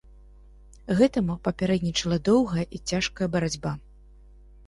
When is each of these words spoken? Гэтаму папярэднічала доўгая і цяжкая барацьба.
Гэтаму 1.01 1.33
папярэднічала 1.47 2.17
доўгая 2.29 2.65
і 2.77 2.81
цяжкая 2.93 3.27
барацьба. 3.35 3.71